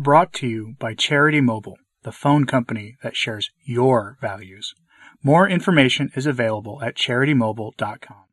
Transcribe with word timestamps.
Brought 0.00 0.32
to 0.34 0.46
you 0.46 0.76
by 0.78 0.94
Charity 0.94 1.40
Mobile, 1.40 1.76
the 2.04 2.12
phone 2.12 2.46
company 2.46 2.96
that 3.02 3.16
shares 3.16 3.50
your 3.64 4.16
values. 4.20 4.72
More 5.24 5.48
information 5.48 6.12
is 6.14 6.24
available 6.24 6.80
at 6.80 6.94
charitymobile.com. 6.94 8.24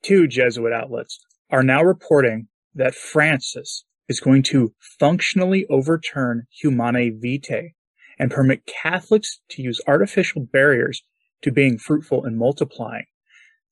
Two 0.00 0.28
Jesuit 0.28 0.72
outlets 0.72 1.18
are 1.50 1.64
now 1.64 1.82
reporting 1.82 2.46
that 2.72 2.94
Francis 2.94 3.84
is 4.08 4.20
going 4.20 4.44
to 4.44 4.74
functionally 5.00 5.66
overturn 5.68 6.46
Humanae 6.60 7.10
Vitae 7.10 7.74
and 8.16 8.30
permit 8.30 8.66
Catholics 8.66 9.40
to 9.48 9.62
use 9.62 9.80
artificial 9.88 10.46
barriers 10.52 11.02
to 11.42 11.50
being 11.50 11.78
fruitful 11.78 12.24
and 12.24 12.38
multiplying. 12.38 13.06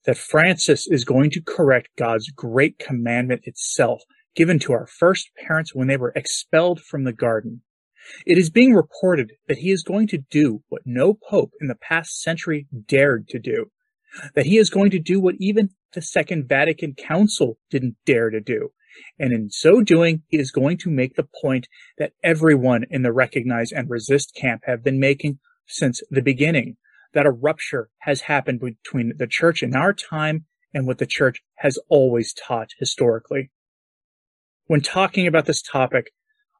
That 0.06 0.18
Francis 0.18 0.88
is 0.88 1.04
going 1.04 1.30
to 1.30 1.40
correct 1.40 1.90
God's 1.96 2.28
great 2.32 2.80
commandment 2.80 3.42
itself 3.44 4.02
given 4.34 4.58
to 4.60 4.72
our 4.72 4.86
first 4.86 5.30
parents 5.46 5.74
when 5.74 5.88
they 5.88 5.96
were 5.96 6.12
expelled 6.14 6.80
from 6.80 7.04
the 7.04 7.12
garden. 7.12 7.62
It 8.26 8.38
is 8.38 8.50
being 8.50 8.74
reported 8.74 9.32
that 9.46 9.58
he 9.58 9.70
is 9.70 9.82
going 9.82 10.08
to 10.08 10.18
do 10.18 10.62
what 10.68 10.82
no 10.84 11.14
pope 11.14 11.52
in 11.60 11.68
the 11.68 11.76
past 11.76 12.20
century 12.20 12.66
dared 12.88 13.28
to 13.28 13.38
do. 13.38 13.70
That 14.34 14.46
he 14.46 14.58
is 14.58 14.70
going 14.70 14.90
to 14.90 14.98
do 14.98 15.20
what 15.20 15.36
even 15.38 15.70
the 15.92 16.02
Second 16.02 16.48
Vatican 16.48 16.94
Council 16.94 17.58
didn't 17.70 17.96
dare 18.04 18.30
to 18.30 18.40
do. 18.40 18.72
And 19.18 19.32
in 19.32 19.50
so 19.50 19.82
doing, 19.82 20.22
he 20.28 20.38
is 20.38 20.50
going 20.50 20.78
to 20.78 20.90
make 20.90 21.14
the 21.14 21.28
point 21.40 21.68
that 21.96 22.12
everyone 22.22 22.84
in 22.90 23.02
the 23.02 23.12
recognize 23.12 23.72
and 23.72 23.88
resist 23.88 24.34
camp 24.34 24.62
have 24.66 24.84
been 24.84 25.00
making 25.00 25.38
since 25.66 26.02
the 26.10 26.20
beginning, 26.20 26.76
that 27.14 27.26
a 27.26 27.30
rupture 27.30 27.88
has 28.00 28.22
happened 28.22 28.60
between 28.60 29.14
the 29.16 29.26
church 29.26 29.62
in 29.62 29.74
our 29.74 29.92
time 29.92 30.44
and 30.74 30.86
what 30.86 30.98
the 30.98 31.06
church 31.06 31.42
has 31.56 31.78
always 31.88 32.34
taught 32.34 32.70
historically. 32.78 33.50
When 34.66 34.80
talking 34.80 35.26
about 35.26 35.46
this 35.46 35.62
topic, 35.62 36.12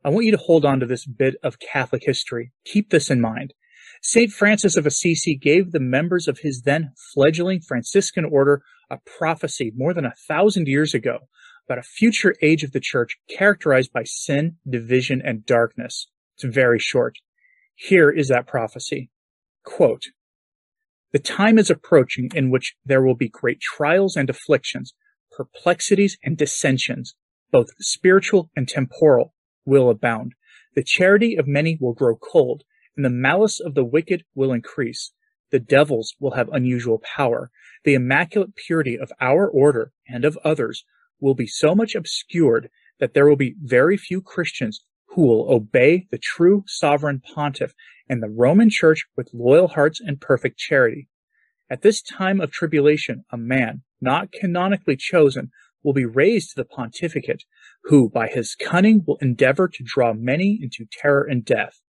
I 0.05 0.11
want 0.11 0.27
you 0.27 0.33
to 0.33 0.39
hold 0.39 0.65
on 0.65 0.81
to 0.81 0.87
this 0.87 1.07
bit 1.07 1.37
of 1.43 1.61
Catholic 1.61 2.03
history. 2.05 2.53
Keep 2.65 2.91
this 2.91 3.11
in 3.11 3.21
mind. 3.21 3.55
St. 4.03 4.33
Francis 4.33 4.77
of 4.77 4.85
Assisi 4.85 5.37
gave 5.37 5.71
the 5.71 5.79
members 5.79 6.27
of 6.27 6.41
his 6.41 6.63
then 6.63 6.93
fledgling 7.15 7.61
Franciscan 7.61 8.25
order 8.25 8.63
a 8.91 8.99
prophecy 8.99 9.73
more 9.77 9.95
than 9.95 10.05
a 10.05 10.15
thousand 10.29 10.67
years 10.67 10.93
ago 10.93 11.19
about 11.69 11.79
a 11.79 11.83
future 11.83 12.35
age 12.43 12.65
of 12.65 12.73
the 12.73 12.81
church 12.81 13.17
characterized 13.31 13.93
by 13.93 14.03
sin, 14.03 14.57
division, 14.69 15.23
and 15.25 15.47
darkness. 15.47 16.09
It's 16.35 16.45
very 16.45 16.81
short. 16.81 17.19
Here 17.77 18.11
is 18.11 18.27
that 18.29 18.49
prophecy. 18.49 19.11
Quote, 19.65 20.07
the 21.13 21.21
time 21.21 21.59
is 21.59 21.71
approaching 21.71 22.31
in 22.35 22.51
which 22.51 22.75
there 22.85 23.03
will 23.03 23.15
be 23.15 23.29
great 23.29 23.61
trials 23.61 24.17
and 24.17 24.29
afflictions, 24.29 24.95
perplexities 25.31 26.19
and 26.25 26.37
dissensions, 26.37 27.15
both 27.53 27.69
spiritual 27.79 28.51
and 28.57 28.67
temporal, 28.67 29.35
will 29.65 29.91
abound. 29.91 30.33
The 30.75 30.83
charity 30.83 31.37
of 31.37 31.47
many 31.47 31.79
will 31.81 31.93
grow 31.93 32.17
cold, 32.17 32.65
and 32.97 33.05
the 33.05 33.11
malice 33.11 33.61
of 33.61 33.75
the 33.75 33.85
wicked 33.85 34.25
will 34.35 34.53
increase. 34.53 35.13
The 35.51 35.61
devils 35.61 36.15
will 36.19 36.33
have 36.33 36.49
unusual 36.49 36.99
power. 36.99 37.51
The 37.85 37.95
immaculate 37.95 38.57
purity 38.57 38.99
of 38.99 39.13
our 39.21 39.47
order 39.47 39.93
and 40.09 40.25
of 40.25 40.39
others 40.45 40.85
will 41.21 41.35
be 41.35 41.47
so 41.47 41.75
much 41.75 41.95
obscured 41.95 42.71
that 42.99 43.15
there 43.15 43.29
will 43.29 43.37
be 43.37 43.55
very 43.63 43.97
few 43.97 44.23
Christians 44.23 44.83
who 45.09 45.27
will 45.27 45.53
obey 45.53 46.07
the 46.11 46.19
true 46.19 46.65
sovereign 46.67 47.21
pontiff 47.21 47.75
and 48.09 48.23
the 48.23 48.31
Roman 48.31 48.71
Church 48.71 49.05
with 49.17 49.35
loyal 49.35 49.69
hearts 49.69 50.01
and 50.01 50.21
perfect 50.21 50.59
charity. 50.59 51.09
At 51.69 51.83
this 51.83 52.03
time 52.03 52.41
of 52.41 52.51
tribulation, 52.51 53.25
a 53.31 53.37
man, 53.37 53.83
not 54.01 54.33
canonically 54.33 54.97
chosen, 54.97 55.51
will 55.83 55.93
be 55.93 56.05
raised 56.05 56.51
to 56.51 56.57
the 56.57 56.65
pontificate, 56.65 57.45
who 57.85 58.09
by 58.09 58.29
his 58.29 58.55
cunning 58.55 59.03
will 59.07 59.19
endeavor 59.21 59.69
to 59.69 59.85
draw 59.85 60.13
many 60.13 60.59
into 60.63 60.87
terror 60.91 61.25
and 61.25 61.45
death. 61.45 61.81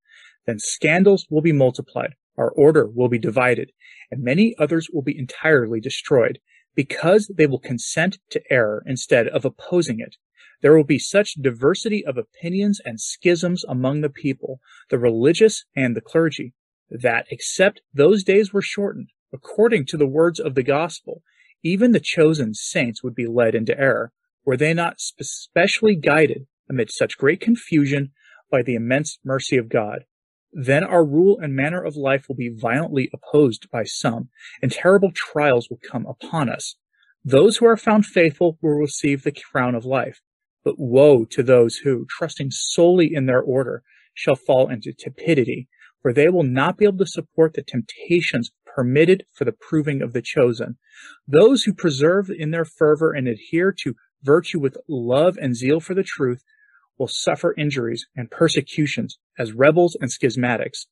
Then 0.46 0.58
scandals 0.58 1.26
will 1.30 1.42
be 1.42 1.52
multiplied, 1.52 2.14
our 2.36 2.50
order 2.50 2.86
will 2.86 3.08
be 3.08 3.18
divided, 3.18 3.72
and 4.10 4.22
many 4.22 4.54
others 4.58 4.88
will 4.92 5.02
be 5.02 5.18
entirely 5.18 5.80
destroyed, 5.80 6.38
because 6.74 7.30
they 7.36 7.46
will 7.46 7.58
consent 7.58 8.18
to 8.30 8.42
error 8.50 8.82
instead 8.86 9.28
of 9.28 9.44
opposing 9.44 10.00
it. 10.00 10.16
There 10.62 10.76
will 10.76 10.84
be 10.84 10.98
such 10.98 11.34
diversity 11.34 12.04
of 12.06 12.16
opinions 12.16 12.80
and 12.84 13.00
schisms 13.00 13.64
among 13.68 14.00
the 14.00 14.08
people, 14.08 14.60
the 14.90 14.98
religious 14.98 15.64
and 15.76 15.94
the 15.96 16.00
clergy, 16.00 16.54
that 16.90 17.26
except 17.30 17.82
those 17.92 18.22
days 18.22 18.52
were 18.52 18.62
shortened, 18.62 19.08
according 19.32 19.86
to 19.86 19.96
the 19.96 20.06
words 20.06 20.38
of 20.38 20.54
the 20.54 20.62
gospel, 20.62 21.22
even 21.62 21.92
the 21.92 22.00
chosen 22.00 22.54
saints 22.54 23.02
would 23.02 23.14
be 23.14 23.26
led 23.26 23.54
into 23.54 23.78
error, 23.78 24.12
were 24.44 24.56
they 24.56 24.74
not 24.74 25.00
specially 25.00 25.96
guided 25.96 26.46
amid 26.68 26.90
such 26.90 27.18
great 27.18 27.40
confusion 27.40 28.10
by 28.50 28.62
the 28.62 28.74
immense 28.74 29.18
mercy 29.24 29.56
of 29.56 29.68
God. 29.68 30.04
Then 30.52 30.84
our 30.84 31.04
rule 31.04 31.38
and 31.38 31.54
manner 31.54 31.82
of 31.82 31.96
life 31.96 32.28
will 32.28 32.36
be 32.36 32.50
violently 32.50 33.10
opposed 33.12 33.70
by 33.70 33.84
some, 33.84 34.28
and 34.60 34.70
terrible 34.70 35.10
trials 35.14 35.70
will 35.70 35.80
come 35.90 36.06
upon 36.06 36.50
us. 36.50 36.76
Those 37.24 37.56
who 37.56 37.66
are 37.66 37.76
found 37.76 38.04
faithful 38.04 38.58
will 38.60 38.78
receive 38.78 39.22
the 39.22 39.32
crown 39.32 39.74
of 39.74 39.84
life. 39.84 40.20
But 40.64 40.78
woe 40.78 41.24
to 41.26 41.42
those 41.42 41.76
who, 41.76 42.06
trusting 42.08 42.50
solely 42.50 43.14
in 43.14 43.26
their 43.26 43.40
order, 43.40 43.82
shall 44.14 44.36
fall 44.36 44.68
into 44.68 44.92
tepidity, 44.92 45.68
for 46.02 46.12
they 46.12 46.28
will 46.28 46.42
not 46.42 46.76
be 46.76 46.84
able 46.84 46.98
to 46.98 47.06
support 47.06 47.54
the 47.54 47.62
temptations 47.62 48.50
permitted 48.74 49.24
for 49.32 49.44
the 49.44 49.52
proving 49.52 50.02
of 50.02 50.12
the 50.12 50.22
chosen. 50.22 50.76
Those 51.26 51.64
who 51.64 51.74
preserve 51.74 52.30
in 52.30 52.50
their 52.50 52.64
fervor 52.64 53.12
and 53.12 53.28
adhere 53.28 53.72
to 53.82 53.94
virtue 54.22 54.60
with 54.60 54.76
love 54.88 55.36
and 55.40 55.54
zeal 55.56 55.80
for 55.80 55.94
the 55.94 56.02
truth 56.02 56.42
will 56.98 57.08
suffer 57.08 57.54
injuries 57.56 58.06
and 58.16 58.30
persecutions 58.30 59.18
as 59.38 59.52
rebels 59.52 59.96
and 60.00 60.10
schismatics. 60.10 60.86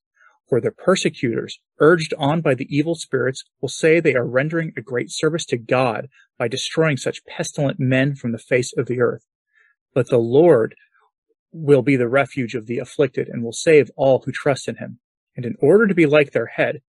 For 0.49 0.61
the 0.61 0.73
persecutors, 0.73 1.61
urged 1.79 2.13
on 2.19 2.41
by 2.41 2.55
the 2.55 2.67
evil 2.69 2.97
spirits, 2.97 3.45
will 3.61 3.69
say 3.69 4.01
they 4.01 4.17
are 4.17 4.27
rendering 4.27 4.73
a 4.77 4.83
great 4.83 5.11
service 5.11 5.45
to 5.47 5.57
God 5.57 6.09
by 6.39 6.49
destroying 6.49 6.97
such 6.97 7.25
pestilent 7.25 7.79
men 7.79 8.17
from 8.17 8.33
the 8.33 8.39
face 8.39 8.73
of 8.77 8.87
the 8.87 9.01
earth. 9.01 9.25
But 9.95 10.09
the 10.09 10.19
Lord 10.19 10.75
will 11.53 11.83
be 11.83 11.95
the 11.95 12.09
refuge 12.09 12.55
of 12.55 12.67
the 12.67 12.79
afflicted 12.79 13.29
and 13.29 13.45
will 13.45 13.53
save 13.53 13.91
all 13.97 14.23
who 14.25 14.33
trust 14.33 14.67
in 14.67 14.77
him. 14.77 14.99
And 15.37 15.47
in 15.47 15.55
order 15.61 15.87
to 15.87 15.95
be 15.95 16.07
like 16.07 16.33
their 16.33 16.47
head, 16.47 16.83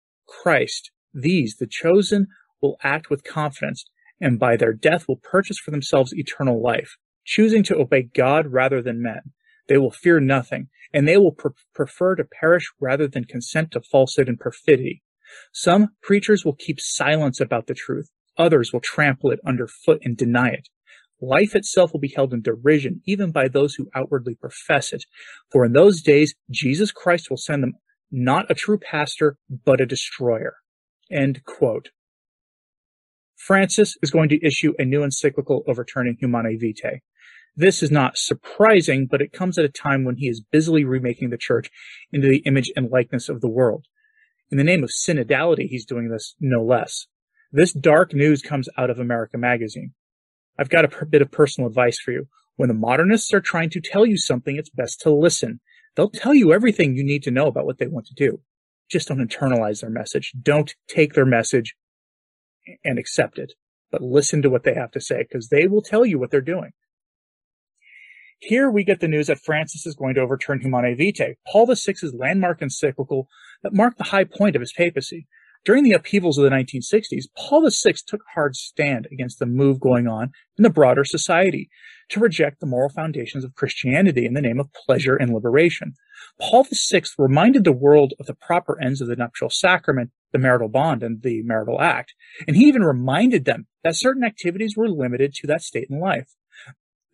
Christ, 0.42 0.92
these, 1.14 1.58
the 1.58 1.68
chosen, 1.68 2.28
will 2.62 2.78
act 2.84 3.10
with 3.10 3.24
confidence, 3.24 3.86
and 4.22 4.40
by 4.40 4.56
their 4.56 4.74
death 4.74 5.08
will 5.08 5.18
purchase 5.18 5.58
for 5.58 5.72
themselves 5.72 6.14
eternal 6.14 6.62
life, 6.62 6.98
choosing 7.26 7.64
to 7.64 7.78
obey 7.78 8.04
God 8.04 8.48
rather 8.48 8.82
than 8.82 9.02
men. 9.02 9.22
They 9.68 9.78
will 9.78 9.92
fear 9.92 10.20
nothing, 10.20 10.68
and 10.94 11.08
they 11.08 11.18
will 11.18 11.32
pre- 11.32 11.52
prefer 11.74 12.16
to 12.16 12.24
perish 12.24 12.72
rather 12.80 13.08
than 13.08 13.26
consent 13.26 13.72
to 13.72 13.82
falsehood 13.82 14.28
and 14.28 14.40
perfidy. 14.40 15.02
Some 15.54 15.90
preachers 16.02 16.44
will 16.44 16.56
keep 16.56 16.80
silence 16.80 17.40
about 17.40 17.68
the 17.68 17.76
truth. 17.76 18.10
Others 18.38 18.74
will 18.74 18.80
trample 18.80 19.32
it 19.32 19.40
underfoot 19.46 20.02
and 20.04 20.18
deny 20.18 20.50
it. 20.50 20.70
Life 21.22 21.56
itself 21.56 21.92
will 21.92 22.00
be 22.00 22.14
held 22.16 22.34
in 22.34 22.42
derision 22.42 23.02
even 23.06 23.32
by 23.32 23.48
those 23.48 23.76
who 23.76 23.90
outwardly 23.94 24.36
profess 24.36 24.94
it. 24.94 25.06
For 25.52 25.66
in 25.66 25.74
those 25.74 26.02
days, 26.02 26.34
Jesus 26.50 26.92
Christ 26.92 27.30
will 27.30 27.38
send 27.38 27.62
them 27.62 27.74
not 28.12 28.50
a 28.50 28.56
true 28.56 28.78
pastor, 28.78 29.38
but 29.66 29.82
a 29.82 29.86
destroyer. 29.86 30.56
End 31.12 31.44
quote. 31.46 31.90
Francis 33.36 33.98
is 34.02 34.12
going 34.12 34.30
to 34.30 34.46
issue 34.46 34.74
a 34.78 34.86
new 34.86 35.04
encyclical 35.04 35.64
overturning 35.68 36.18
Humanae 36.20 36.58
Vitae. 36.58 37.02
This 37.56 37.82
is 37.82 37.92
not 37.92 38.18
surprising, 38.18 39.08
but 39.10 39.22
it 39.22 39.34
comes 39.34 39.58
at 39.58 39.66
a 39.66 39.70
time 39.70 40.04
when 40.04 40.18
he 40.18 40.28
is 40.28 40.42
busily 40.42 40.84
remaking 40.84 41.30
the 41.30 41.38
church 41.38 41.70
into 42.12 42.28
the 42.28 42.44
image 42.46 42.72
and 42.76 42.90
likeness 42.90 43.28
of 43.28 43.42
the 43.42 43.50
world. 43.50 43.86
In 44.52 44.58
the 44.58 44.64
name 44.64 44.84
of 44.84 44.90
synodality, 44.90 45.68
he's 45.68 45.86
doing 45.86 46.10
this 46.10 46.36
no 46.40 46.64
less. 46.64 47.08
This 47.52 47.74
dark 47.74 48.14
news 48.14 48.42
comes 48.42 48.70
out 48.78 48.90
of 48.90 49.00
America 49.00 49.38
Magazine. 49.38 49.94
I've 50.58 50.70
got 50.70 50.86
a 50.86 51.06
bit 51.06 51.22
of 51.22 51.32
personal 51.32 51.68
advice 51.68 52.00
for 52.00 52.12
you. 52.12 52.28
When 52.56 52.68
the 52.68 52.76
modernists 52.76 53.34
are 53.34 53.42
trying 53.42 53.70
to 53.72 53.82
tell 53.82 54.06
you 54.06 54.18
something, 54.18 54.58
it's 54.58 54.70
best 54.70 55.02
to 55.02 55.12
listen. 55.12 55.60
They'll 55.96 56.10
tell 56.10 56.34
you 56.34 56.54
everything 56.54 56.96
you 56.96 57.04
need 57.04 57.24
to 57.24 57.32
know 57.32 57.48
about 57.48 57.66
what 57.66 57.78
they 57.78 57.88
want 57.88 58.06
to 58.08 58.14
do. 58.14 58.42
Just 58.90 59.08
don't 59.08 59.20
internalize 59.20 59.82
their 59.82 59.90
message. 59.90 60.34
Don't 60.42 60.74
take 60.88 61.14
their 61.14 61.26
message 61.26 61.76
and 62.84 62.98
accept 62.98 63.38
it, 63.38 63.54
but 63.92 64.02
listen 64.02 64.42
to 64.42 64.50
what 64.50 64.64
they 64.64 64.74
have 64.74 64.92
to 64.92 65.02
say 65.02 65.24
because 65.24 65.50
they 65.50 65.68
will 65.68 65.82
tell 65.82 66.06
you 66.06 66.20
what 66.20 66.32
they're 66.32 66.42
doing. 66.42 66.72
Here 68.40 68.70
we 68.70 68.86
get 68.86 69.02
the 69.02 69.08
news 69.08 69.28
that 69.28 69.40
Francis 69.40 69.86
is 69.86 69.96
going 69.96 70.16
to 70.16 70.22
overturn 70.22 70.62
Humanae 70.62 70.96
Vitae, 70.96 71.36
Paul 71.46 71.66
VI's 71.66 72.14
landmark 72.18 72.62
encyclical 72.62 73.28
that 73.64 73.74
marked 73.74 73.98
the 73.98 74.06
high 74.06 74.24
point 74.24 74.56
of 74.56 74.62
his 74.62 74.72
papacy. 74.72 75.28
During 75.66 75.84
the 75.84 75.92
upheavals 75.92 76.38
of 76.38 76.46
the 76.46 76.50
1960s, 76.50 77.26
Paul 77.36 77.70
VI 77.70 77.94
took 78.08 78.22
a 78.22 78.34
hard 78.34 78.56
stand 78.56 79.08
against 79.12 79.40
the 79.40 79.46
move 79.46 79.80
going 79.80 80.08
on 80.08 80.32
in 80.58 80.64
the 80.64 80.70
broader 80.70 81.04
society 81.04 81.70
to 82.10 82.20
reject 82.20 82.60
the 82.60 82.66
moral 82.66 82.90
foundations 82.90 83.44
of 83.44 83.56
Christianity 83.56 84.26
in 84.26 84.34
the 84.34 84.42
name 84.42 84.60
of 84.60 84.72
pleasure 84.74 85.16
and 85.16 85.34
liberation. 85.34 85.94
Paul 86.40 86.66
VI 86.72 87.04
reminded 87.18 87.66
the 87.66 87.74
world 87.74 88.14
of 88.20 88.26
the 88.26 88.34
proper 88.34 88.82
ends 88.82 89.02
of 89.02 89.10
the 89.10 89.16
nuptial 89.16 89.50
sacrament, 89.50 90.12
the 90.32 90.40
marital 90.40 90.70
bond, 90.70 91.04
and 91.04 91.22
the 91.22 91.42
marital 91.44 91.82
act. 91.82 92.14
And 92.48 92.56
he 92.56 92.66
even 92.66 92.84
reminded 92.84 93.46
them 93.46 93.68
that 93.84 93.96
certain 93.96 94.24
activities 94.24 94.78
were 94.78 94.90
limited 94.90 95.34
to 95.36 95.48
that 95.48 95.62
state 95.62 95.88
in 95.90 96.00
life 96.00 96.36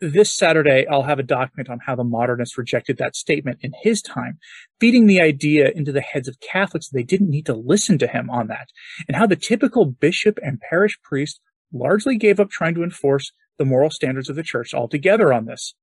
this 0.10 0.34
Saturday, 0.36 0.86
I'll 0.88 1.04
have 1.04 1.19
a 1.19 1.24
document 1.24 1.69
on 1.69 1.80
how 1.86 1.96
the 1.96 2.04
modernists 2.04 2.57
rejected 2.57 2.98
that 2.98 3.16
statement 3.16 3.60
in 3.62 3.74
his 3.81 4.02
time, 4.02 4.40
feeding 4.80 5.07
the 5.07 5.22
idea 5.22 5.69
into 5.69 5.92
the 5.92 6.02
heads 6.02 6.28
of 6.28 6.40
Catholics 6.40 6.90
that 6.90 6.98
they 6.98 7.04
didn't 7.04 7.30
need 7.30 7.46
to 7.48 7.54
listen 7.54 7.98
to 8.00 8.07
him 8.07 8.30
on 8.30 8.48
that, 8.48 8.69
and 9.07 9.18
how 9.18 9.28
the 9.28 9.36
typical 9.36 9.86
bishop 9.86 10.40
and 10.42 10.62
parish 10.62 11.00
priest 11.02 11.40
largely 11.74 12.18
gave 12.18 12.40
up 12.40 12.50
trying 12.50 12.75
to 12.75 12.84
enforce 12.84 13.31
the 13.57 13.66
moral 13.66 13.90
standards 13.90 14.30
of 14.30 14.36
the 14.36 14.44
church 14.44 14.74
altogether 14.74 15.34
on 15.34 15.46
this. 15.46 15.75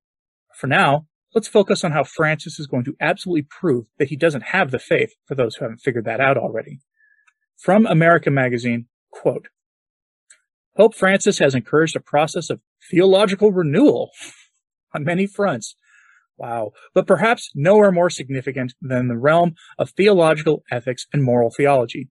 For 0.54 0.66
now, 0.66 1.06
let's 1.34 1.48
focus 1.48 1.84
on 1.84 1.92
how 1.92 2.04
Francis 2.04 2.58
is 2.58 2.66
going 2.66 2.84
to 2.84 2.96
absolutely 3.00 3.42
prove 3.42 3.86
that 3.98 4.08
he 4.08 4.16
doesn't 4.16 4.44
have 4.44 4.70
the 4.70 4.78
faith 4.78 5.14
for 5.26 5.34
those 5.34 5.56
who 5.56 5.64
haven't 5.64 5.80
figured 5.80 6.04
that 6.04 6.20
out 6.20 6.36
already. 6.36 6.80
From 7.56 7.86
America 7.86 8.30
Magazine, 8.30 8.86
quote, 9.10 9.48
Pope 10.76 10.94
Francis 10.94 11.38
has 11.38 11.54
encouraged 11.54 11.96
a 11.96 12.00
process 12.00 12.48
of 12.48 12.60
theological 12.90 13.52
renewal 13.52 14.10
on 14.94 15.04
many 15.04 15.26
fronts. 15.26 15.76
Wow. 16.38 16.72
But 16.94 17.06
perhaps 17.06 17.50
nowhere 17.54 17.92
more 17.92 18.10
significant 18.10 18.74
than 18.80 19.08
the 19.08 19.18
realm 19.18 19.54
of 19.78 19.90
theological 19.90 20.62
ethics 20.70 21.06
and 21.12 21.22
moral 21.22 21.50
theology. 21.56 22.08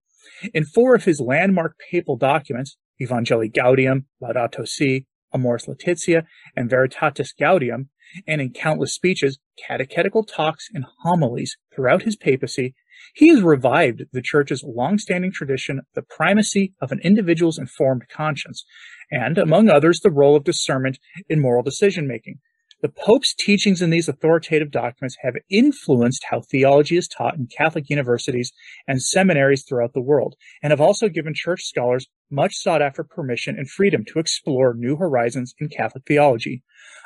In 0.53 0.63
four 0.63 0.95
of 0.95 1.03
his 1.03 1.19
landmark 1.19 1.75
papal 1.91 2.17
documents, 2.17 2.77
Evangelii 3.01 3.51
Gaudium, 3.51 4.05
Laudato 4.21 4.67
Si, 4.67 5.05
Amoris 5.33 5.67
Laetitia, 5.67 6.25
and 6.55 6.69
Veritatis 6.69 7.29
Gaudium, 7.39 7.89
and 8.27 8.41
in 8.41 8.51
countless 8.51 8.93
speeches, 8.93 9.39
catechetical 9.67 10.23
talks, 10.23 10.67
and 10.73 10.85
homilies 11.03 11.57
throughout 11.73 12.03
his 12.03 12.15
papacy, 12.15 12.75
he 13.13 13.29
has 13.29 13.41
revived 13.41 14.03
the 14.11 14.21
church's 14.21 14.63
long-standing 14.63 15.31
tradition 15.31 15.81
the 15.95 16.01
primacy 16.03 16.73
of 16.81 16.91
an 16.91 16.99
individual's 17.03 17.57
informed 17.57 18.03
conscience, 18.09 18.63
and, 19.11 19.37
among 19.37 19.69
others, 19.69 19.99
the 19.99 20.09
role 20.09 20.35
of 20.35 20.43
discernment 20.43 20.97
in 21.29 21.41
moral 21.41 21.63
decision 21.63 22.07
making. 22.07 22.39
The 22.81 22.89
Pope's 22.89 23.35
teachings 23.35 23.79
in 23.83 23.91
these 23.91 24.09
authoritative 24.09 24.71
documents 24.71 25.17
have 25.21 25.35
influenced 25.51 26.25
how 26.31 26.41
theology 26.41 26.97
is 26.97 27.07
taught 27.07 27.35
in 27.35 27.45
Catholic 27.45 27.91
universities 27.91 28.51
and 28.87 29.03
seminaries 29.03 29.63
throughout 29.63 29.93
the 29.93 30.01
world, 30.01 30.35
and 30.63 30.71
have 30.71 30.81
also 30.81 31.07
given 31.07 31.33
church 31.35 31.61
scholars 31.63 32.07
much 32.31 32.55
sought 32.55 32.81
after 32.81 33.03
permission 33.03 33.55
and 33.55 33.69
freedom 33.69 34.03
to 34.05 34.17
explore 34.17 34.73
new 34.73 34.95
horizons 34.95 35.53
in 35.59 35.69
Catholic 35.69 36.05
theology. 36.07 36.63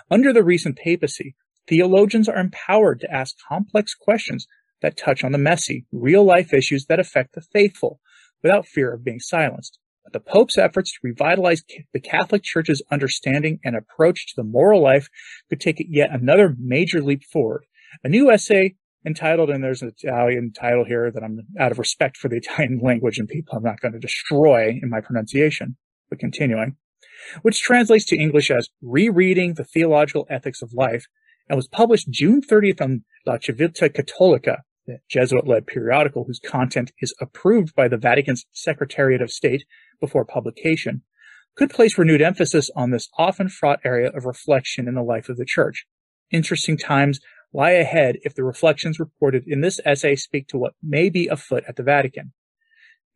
Under 0.10 0.32
the 0.32 0.46
recent 0.46 0.78
papacy, 0.78 1.36
theologians 1.68 2.30
are 2.30 2.38
empowered 2.38 3.02
to 3.02 3.12
ask 3.12 3.36
complex 3.46 3.94
questions 3.96 4.48
that 4.82 4.96
touch 4.96 5.26
on 5.26 5.34
the 5.34 5.38
messy, 5.38 5.86
real 5.92 6.24
life 6.24 6.54
issues 6.54 6.86
that 6.86 7.00
affect 7.00 7.34
the 7.34 7.42
faithful 7.42 8.00
without 8.42 8.66
fear 8.66 8.94
of 8.94 9.04
being 9.04 9.20
silenced. 9.20 9.80
But 10.06 10.14
the 10.14 10.32
Pope's 10.32 10.58
efforts 10.58 10.94
to 10.94 11.00
revitalize 11.02 11.64
the 11.92 12.00
Catholic 12.00 12.44
Church's 12.44 12.84
understanding 12.92 13.60
and 13.66 13.76
approach 13.76 14.28
to 14.28 14.34
the 14.38 14.44
moral 14.44 14.82
life 14.82 15.10
could 15.50 15.60
take 15.60 15.84
yet 15.90 16.12
another 16.12 16.56
major 16.60 17.02
leap 17.02 17.24
forward. 17.24 17.66
A 18.04 18.10
new 18.10 18.32
essay 18.32 18.76
entitled, 19.06 19.50
and 19.50 19.64
there's 19.64 19.82
an 19.82 19.94
Italian 19.98 20.54
title 20.54 20.86
here 20.86 21.12
that 21.12 21.24
I'm 21.24 21.42
out 21.60 21.72
of 21.72 21.80
respect 21.80 22.18
for 22.18 22.30
the 22.30 22.38
Italian 22.44 22.80
language 22.82 23.18
and 23.18 23.28
people 23.28 23.58
I'm 23.58 23.64
not 23.64 23.82
going 23.82 23.94
to 23.94 24.00
destroy 24.00 24.80
in 24.82 24.90
my 24.90 25.02
pronunciation, 25.02 25.76
but 26.10 26.20
continuing, 26.20 26.78
which 27.42 27.62
translates 27.62 28.06
to 28.06 28.18
English 28.18 28.52
as 28.52 28.70
Rereading 28.84 29.56
the 29.56 29.64
Theological 29.64 30.28
Ethics 30.30 30.62
of 30.62 30.74
Life 30.74 31.08
and 31.50 31.56
was 31.56 31.68
published 31.68 32.10
June 32.10 32.42
30th 32.42 32.82
on 32.82 33.04
La 33.26 33.38
Civiltà 33.38 33.90
Cattolica, 33.90 34.60
the 34.88 35.00
Jesuit-led 35.10 35.68
periodical 35.68 36.26
whose 36.26 36.40
content 36.40 36.92
is 37.00 37.14
approved 37.20 37.76
by 37.76 37.88
the 37.88 37.98
Vatican's 37.98 38.46
Secretariat 38.52 39.22
of 39.22 39.32
State 39.32 39.66
before 40.00 40.26
publication, 40.26 41.02
could 41.56 41.70
place 41.70 41.98
renewed 41.98 42.22
emphasis 42.22 42.70
on 42.76 42.92
this 42.92 43.10
often 43.18 43.50
fraught 43.50 43.80
area 43.86 44.10
of 44.10 44.26
reflection 44.26 44.88
in 44.88 44.96
the 44.96 45.02
life 45.02 45.30
of 45.30 45.38
the 45.38 45.46
Church. 45.46 45.86
Interesting 46.32 46.78
times 46.78 47.20
lie 47.54 47.72
ahead 47.72 48.18
if 48.24 48.36
the 48.36 48.44
reflections 48.44 49.00
reported 49.00 49.44
in 49.48 49.62
this 49.62 49.80
essay 49.86 50.16
speak 50.16 50.48
to 50.48 50.58
what 50.58 50.74
may 50.84 51.10
be 51.10 51.28
afoot 51.28 51.64
at 51.68 51.78
the 51.78 51.84
Vatican. 51.84 52.34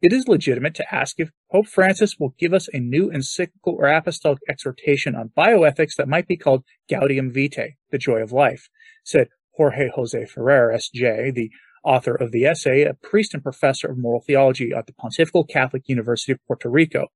It 0.01 0.13
is 0.13 0.29
legitimate 0.29 0.75
to 0.75 0.95
ask 0.95 1.19
if 1.19 1.31
Pope 1.51 1.67
Francis 1.67 2.15
will 2.17 2.33
give 2.39 2.53
us 2.53 2.69
a 2.71 2.79
new 2.79 3.11
encyclical 3.11 3.75
or 3.77 3.87
apostolic 3.87 4.39
exhortation 4.47 5.13
on 5.13 5.31
bioethics 5.37 5.95
that 5.97 6.07
might 6.07 6.25
be 6.25 6.37
called 6.37 6.63
Gaudium 6.89 7.33
Vitae, 7.33 7.75
the 7.91 7.97
joy 7.97 8.21
of 8.21 8.31
life, 8.31 8.69
said 9.03 9.27
Jorge 9.59 9.89
Jose 9.93 10.25
Ferrer, 10.27 10.71
S.J., 10.71 11.31
the 11.31 11.51
author 11.83 12.15
of 12.15 12.31
the 12.31 12.45
essay, 12.45 12.83
a 12.83 12.93
priest 12.93 13.33
and 13.33 13.43
professor 13.43 13.91
of 13.91 13.97
moral 13.97 14.21
theology 14.21 14.71
at 14.71 14.87
the 14.87 14.93
Pontifical 14.93 15.43
Catholic 15.43 15.83
University 15.89 16.31
of 16.31 16.39
Puerto 16.47 16.69
Rico. 16.69 17.07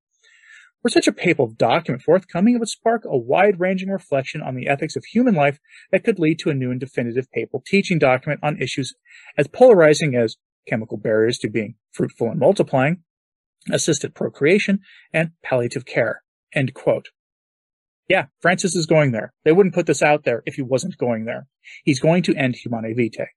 Were 0.84 0.90
such 0.90 1.08
a 1.08 1.14
papal 1.14 1.48
document 1.48 2.04
forthcoming, 2.04 2.56
it 2.56 2.60
would 2.60 2.68
spark 2.68 3.04
a 3.06 3.18
wide 3.18 3.62
ranging 3.62 3.88
reflection 3.88 4.42
on 4.42 4.56
the 4.56 4.68
ethics 4.68 4.98
of 4.98 5.06
human 5.06 5.34
life 5.34 5.58
that 5.94 6.04
could 6.04 6.20
lead 6.20 6.38
to 6.40 6.50
a 6.50 6.54
new 6.54 6.70
and 6.70 6.82
definitive 6.82 7.32
papal 7.32 7.64
teaching 7.66 7.98
document 7.98 8.42
on 8.44 8.62
issues 8.62 8.94
as 9.38 9.48
polarizing 9.48 10.14
as 10.14 10.36
chemical 10.68 10.98
barriers 10.98 11.38
to 11.38 11.50
being 11.50 11.76
fruitful 11.94 12.30
and 12.30 12.42
multiplying, 12.42 13.04
assisted 13.72 14.14
procreation, 14.14 14.80
and 15.14 15.32
palliative 15.42 15.86
care. 15.86 16.24
End 16.54 16.74
quote. 16.74 17.08
Yeah, 18.08 18.26
Francis 18.42 18.76
is 18.76 18.86
going 18.86 19.12
there. 19.12 19.34
They 19.46 19.54
wouldn't 19.54 19.76
put 19.76 19.86
this 19.86 20.02
out 20.02 20.24
there 20.24 20.44
if 20.46 20.56
he 20.56 20.62
wasn't 20.62 20.98
going 20.98 21.26
there. 21.26 21.48
He's 21.84 22.00
going 22.00 22.24
to 22.24 22.36
end 22.36 22.56
Humanae 22.56 22.94
Vitae. 22.94 23.30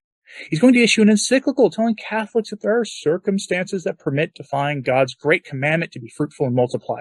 He's 0.49 0.59
going 0.59 0.73
to 0.73 0.83
issue 0.83 1.01
an 1.01 1.09
encyclical 1.09 1.69
telling 1.69 1.95
Catholics 1.95 2.49
that 2.49 2.61
there 2.61 2.77
are 2.77 2.85
circumstances 2.85 3.85
that 3.85 3.99
permit 3.99 4.33
defying 4.35 4.81
God's 4.81 5.15
great 5.15 5.45
commandment 5.45 5.93
to 5.93 6.01
be 6.01 6.11
fruitful 6.15 6.47
and 6.47 6.55
multiply. 6.55 6.99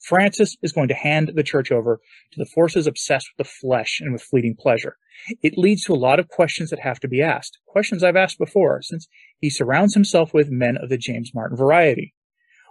Francis 0.00 0.56
is 0.62 0.72
going 0.72 0.88
to 0.88 0.94
hand 0.94 1.32
the 1.34 1.42
church 1.42 1.70
over 1.70 2.00
to 2.32 2.38
the 2.38 2.46
forces 2.46 2.86
obsessed 2.86 3.28
with 3.36 3.46
the 3.46 3.50
flesh 3.50 4.00
and 4.00 4.12
with 4.12 4.22
fleeting 4.22 4.56
pleasure. 4.58 4.96
It 5.42 5.58
leads 5.58 5.84
to 5.84 5.92
a 5.92 5.96
lot 5.96 6.20
of 6.20 6.28
questions 6.28 6.70
that 6.70 6.80
have 6.80 7.00
to 7.00 7.08
be 7.08 7.22
asked. 7.22 7.58
Questions 7.66 8.02
I've 8.02 8.16
asked 8.16 8.38
before, 8.38 8.80
since 8.82 9.08
he 9.40 9.50
surrounds 9.50 9.94
himself 9.94 10.32
with 10.32 10.50
men 10.50 10.76
of 10.76 10.88
the 10.88 10.98
James 10.98 11.32
Martin 11.34 11.56
variety. 11.56 12.14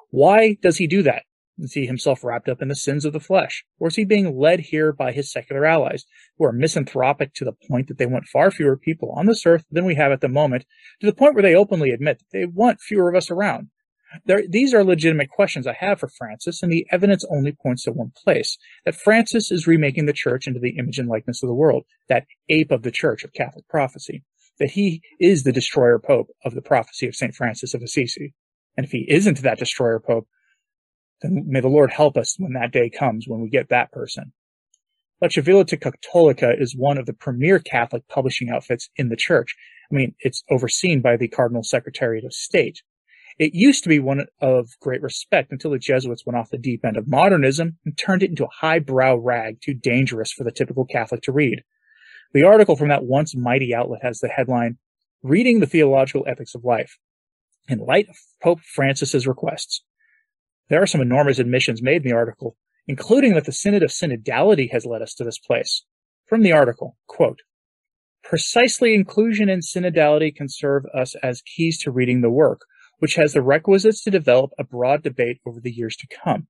Why 0.09 0.57
does 0.61 0.77
he 0.77 0.87
do 0.87 1.01
that? 1.03 1.23
Is 1.59 1.73
he 1.73 1.87
himself 1.87 2.23
wrapped 2.23 2.47
up 2.47 2.61
in 2.61 2.67
the 2.67 2.75
sins 2.75 3.03
of 3.03 3.13
the 3.13 3.19
flesh? 3.19 3.63
Or 3.79 3.87
is 3.87 3.95
he 3.95 4.05
being 4.05 4.37
led 4.37 4.59
here 4.59 4.93
by 4.93 5.11
his 5.11 5.31
secular 5.31 5.65
allies, 5.65 6.05
who 6.37 6.45
are 6.45 6.51
misanthropic 6.51 7.33
to 7.35 7.45
the 7.45 7.55
point 7.67 7.87
that 7.87 7.97
they 7.97 8.05
want 8.05 8.27
far 8.27 8.51
fewer 8.51 8.77
people 8.77 9.11
on 9.17 9.25
this 9.25 9.45
earth 9.45 9.65
than 9.71 9.85
we 9.85 9.95
have 9.95 10.11
at 10.11 10.21
the 10.21 10.27
moment, 10.27 10.65
to 11.01 11.07
the 11.07 11.15
point 11.15 11.33
where 11.33 11.43
they 11.43 11.55
openly 11.55 11.89
admit 11.89 12.19
that 12.19 12.37
they 12.37 12.45
want 12.45 12.79
fewer 12.79 13.09
of 13.09 13.15
us 13.15 13.31
around? 13.31 13.69
There, 14.25 14.43
these 14.47 14.73
are 14.73 14.83
legitimate 14.83 15.29
questions 15.29 15.67
I 15.67 15.73
have 15.73 15.99
for 15.99 16.07
Francis, 16.07 16.63
and 16.63 16.71
the 16.71 16.87
evidence 16.91 17.25
only 17.29 17.51
points 17.51 17.83
to 17.83 17.91
one 17.91 18.11
place 18.15 18.57
that 18.85 18.95
Francis 18.95 19.51
is 19.51 19.67
remaking 19.67 20.05
the 20.05 20.13
church 20.13 20.47
into 20.47 20.59
the 20.59 20.77
image 20.77 20.97
and 20.97 21.09
likeness 21.09 21.43
of 21.43 21.47
the 21.47 21.55
world, 21.55 21.83
that 22.07 22.25
ape 22.49 22.71
of 22.71 22.83
the 22.83 22.91
church 22.91 23.23
of 23.23 23.33
Catholic 23.33 23.67
prophecy, 23.67 24.23
that 24.59 24.71
he 24.71 25.01
is 25.19 25.43
the 25.43 25.51
destroyer 25.51 25.99
pope 25.99 26.29
of 26.45 26.53
the 26.53 26.61
prophecy 26.61 27.07
of 27.07 27.15
St. 27.15 27.35
Francis 27.35 27.73
of 27.73 27.81
Assisi. 27.81 28.33
And 28.77 28.85
if 28.85 28.91
he 28.91 29.05
isn't 29.09 29.41
that 29.41 29.59
destroyer 29.59 29.99
pope, 29.99 30.27
then 31.21 31.43
may 31.47 31.59
the 31.59 31.67
Lord 31.67 31.91
help 31.91 32.17
us 32.17 32.35
when 32.37 32.53
that 32.53 32.71
day 32.71 32.89
comes 32.89 33.27
when 33.27 33.41
we 33.41 33.49
get 33.49 33.69
that 33.69 33.91
person. 33.91 34.33
La 35.21 35.29
Civiltà 35.29 35.79
Cattolica 35.79 36.59
is 36.59 36.75
one 36.75 36.97
of 36.97 37.07
the 37.07 37.13
premier 37.13 37.57
Catholic 37.57 38.07
publishing 38.07 38.49
outfits 38.49 38.89
in 38.97 39.09
the 39.09 39.15
church. 39.15 39.55
I 39.91 39.95
mean, 39.95 40.13
it's 40.19 40.43
overseen 40.51 41.01
by 41.01 41.17
the 41.17 41.27
Cardinal 41.27 41.63
Secretariat 41.63 42.23
of 42.23 42.33
State. 42.33 42.83
It 43.39 43.53
used 43.53 43.83
to 43.83 43.89
be 43.89 43.99
one 43.99 44.25
of 44.41 44.69
great 44.79 45.01
respect 45.01 45.51
until 45.51 45.71
the 45.71 45.79
Jesuits 45.79 46.25
went 46.25 46.37
off 46.37 46.49
the 46.49 46.57
deep 46.57 46.83
end 46.83 46.97
of 46.97 47.07
modernism 47.07 47.77
and 47.85 47.97
turned 47.97 48.23
it 48.23 48.29
into 48.29 48.45
a 48.45 48.49
highbrow 48.59 49.15
rag 49.15 49.61
too 49.61 49.73
dangerous 49.73 50.31
for 50.31 50.43
the 50.43 50.51
typical 50.51 50.85
Catholic 50.85 51.21
to 51.23 51.31
read. 51.31 51.63
The 52.33 52.43
article 52.43 52.75
from 52.75 52.89
that 52.89 53.05
once 53.05 53.35
mighty 53.35 53.73
outlet 53.73 54.01
has 54.03 54.19
the 54.19 54.27
headline, 54.27 54.77
Reading 55.23 55.59
the 55.59 55.67
Theological 55.67 56.25
Ethics 56.27 56.53
of 56.53 56.63
Life. 56.63 56.97
In 57.67 57.79
light 57.79 58.07
of 58.09 58.17
Pope 58.41 58.61
Francis's 58.61 59.27
requests, 59.27 59.83
there 60.69 60.81
are 60.81 60.87
some 60.87 61.01
enormous 61.01 61.39
admissions 61.39 61.81
made 61.81 62.03
in 62.03 62.09
the 62.09 62.15
article, 62.15 62.55
including 62.87 63.33
that 63.33 63.45
the 63.45 63.51
Synod 63.51 63.83
of 63.83 63.91
Synodality 63.91 64.71
has 64.71 64.85
led 64.85 65.01
us 65.01 65.13
to 65.15 65.23
this 65.23 65.39
place. 65.39 65.83
From 66.25 66.41
the 66.41 66.51
article, 66.51 66.97
quote, 67.07 67.41
Precisely 68.23 68.93
inclusion 68.93 69.47
and 69.47 69.63
synodality 69.63 70.35
can 70.35 70.49
serve 70.49 70.83
us 70.93 71.15
as 71.23 71.41
keys 71.41 71.79
to 71.79 71.91
reading 71.91 72.21
the 72.21 72.29
work, 72.29 72.65
which 72.99 73.15
has 73.15 73.33
the 73.33 73.41
requisites 73.41 74.03
to 74.03 74.11
develop 74.11 74.51
a 74.59 74.65
broad 74.65 75.03
debate 75.03 75.39
over 75.45 75.61
the 75.61 75.71
years 75.71 75.95
to 75.95 76.07
come. 76.23 76.47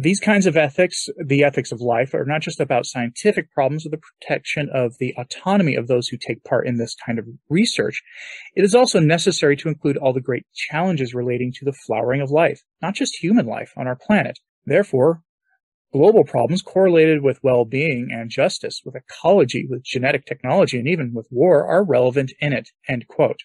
These 0.00 0.20
kinds 0.20 0.46
of 0.46 0.56
ethics, 0.56 1.08
the 1.18 1.42
ethics 1.42 1.72
of 1.72 1.80
life, 1.80 2.14
are 2.14 2.24
not 2.24 2.40
just 2.40 2.60
about 2.60 2.86
scientific 2.86 3.50
problems 3.50 3.84
or 3.84 3.88
the 3.88 3.98
protection 3.98 4.68
of 4.72 4.96
the 4.98 5.12
autonomy 5.18 5.74
of 5.74 5.88
those 5.88 6.06
who 6.06 6.16
take 6.16 6.44
part 6.44 6.68
in 6.68 6.76
this 6.76 6.94
kind 7.04 7.18
of 7.18 7.26
research. 7.48 8.00
It 8.54 8.62
is 8.62 8.76
also 8.76 9.00
necessary 9.00 9.56
to 9.56 9.68
include 9.68 9.96
all 9.96 10.12
the 10.12 10.20
great 10.20 10.46
challenges 10.54 11.14
relating 11.14 11.52
to 11.54 11.64
the 11.64 11.72
flowering 11.72 12.20
of 12.20 12.30
life, 12.30 12.62
not 12.80 12.94
just 12.94 13.16
human 13.16 13.46
life 13.46 13.72
on 13.76 13.88
our 13.88 13.96
planet. 13.96 14.38
Therefore, 14.64 15.22
global 15.92 16.22
problems 16.22 16.62
correlated 16.62 17.24
with 17.24 17.42
well-being 17.42 18.10
and 18.12 18.30
justice, 18.30 18.82
with 18.84 18.94
ecology, 18.94 19.66
with 19.68 19.82
genetic 19.82 20.26
technology, 20.26 20.78
and 20.78 20.86
even 20.86 21.12
with 21.12 21.26
war 21.32 21.66
are 21.66 21.82
relevant 21.82 22.32
in 22.38 22.52
it. 22.52 22.68
End 22.88 23.08
quote. 23.08 23.40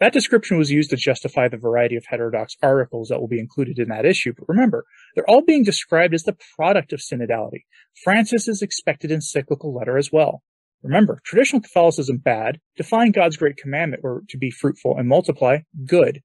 That 0.00 0.12
description 0.12 0.58
was 0.58 0.70
used 0.70 0.90
to 0.90 0.96
justify 0.96 1.48
the 1.48 1.56
variety 1.56 1.96
of 1.96 2.04
heterodox 2.06 2.56
articles 2.62 3.08
that 3.08 3.20
will 3.20 3.28
be 3.28 3.38
included 3.38 3.78
in 3.78 3.88
that 3.88 4.04
issue. 4.04 4.32
But 4.36 4.48
remember, 4.48 4.84
they're 5.14 5.28
all 5.28 5.42
being 5.42 5.62
described 5.62 6.14
as 6.14 6.24
the 6.24 6.36
product 6.56 6.92
of 6.92 7.00
synodality. 7.00 7.64
Francis's 8.02 8.60
expected 8.60 9.12
encyclical 9.12 9.72
letter 9.72 9.96
as 9.96 10.10
well. 10.10 10.42
Remember, 10.82 11.20
traditional 11.24 11.62
Catholicism 11.62 12.18
bad, 12.18 12.60
define 12.76 13.12
God's 13.12 13.36
great 13.36 13.56
commandment 13.56 14.02
or 14.04 14.22
to 14.28 14.36
be 14.36 14.50
fruitful 14.50 14.96
and 14.98 15.08
multiply 15.08 15.58
good. 15.86 16.20